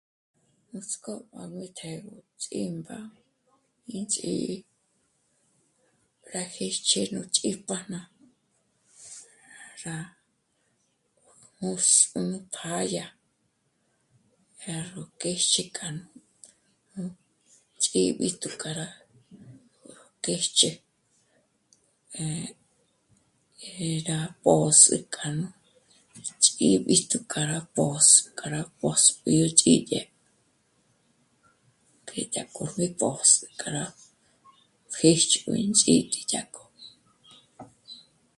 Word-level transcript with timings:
Núts'k'ó 0.71 1.13
má'b'ü 1.33 1.63
té'b'ü 1.77 2.13
chjímba 2.41 2.97
ínch'ǐ'i, 3.97 4.55
rá 6.31 6.43
jích'i 6.55 7.01
nú 7.13 7.21
ts'íjpájna, 7.33 8.01
rá... 9.85 9.95
mûs'u 11.59 12.19
nú 12.29 12.37
pá'a 12.55 12.83
yá... 12.95 13.05
yá 14.65 14.77
ró 14.93 15.03
kjèzhe 15.21 15.63
k'anú 15.75 16.03
nú... 16.95 17.07
ch'íb'íjtu 17.83 18.49
k'a 18.61 18.71
rá... 18.79 18.87
kéjch'e. 20.25 20.71
Eh..., 22.21 22.51
eh... 23.69 23.97
rá 24.09 24.19
pôs'ü 24.43 24.97
k'a 25.15 25.29
nú... 25.37 25.47
nú 26.21 26.23
ch'íb'íjtu 26.45 27.17
k'a 27.31 27.41
rá 27.51 27.59
pôs'ü 27.75 28.15
k'a 28.39 28.47
rá 28.55 28.61
pôs'pjü 28.79 29.41
rú 29.43 29.49
ch'í'idyé, 29.59 30.01
k'e 32.11 32.19
yá 32.35 32.41
k'or 32.55 32.69
ndé 32.75 32.87
pôs'ü 33.01 33.45
k'a 33.59 33.69
rá 33.75 33.83
pjíx... 34.95 35.23
k'ó 35.43 35.51
ínch'ǐti 35.65 36.19
dyájk'o 36.29 36.63